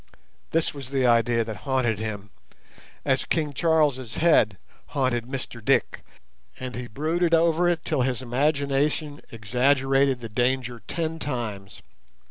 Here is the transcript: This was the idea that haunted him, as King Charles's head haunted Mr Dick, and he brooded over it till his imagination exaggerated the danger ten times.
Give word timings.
This 0.49 0.73
was 0.73 0.89
the 0.89 1.05
idea 1.05 1.43
that 1.43 1.57
haunted 1.57 1.99
him, 1.99 2.31
as 3.05 3.23
King 3.23 3.53
Charles's 3.53 4.15
head 4.17 4.57
haunted 4.87 5.25
Mr 5.25 5.63
Dick, 5.63 6.03
and 6.59 6.73
he 6.73 6.87
brooded 6.87 7.35
over 7.35 7.69
it 7.69 7.85
till 7.85 8.01
his 8.01 8.23
imagination 8.23 9.21
exaggerated 9.31 10.19
the 10.19 10.27
danger 10.27 10.81
ten 10.87 11.19
times. 11.19 11.83